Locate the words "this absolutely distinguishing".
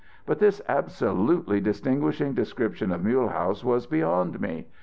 0.39-2.33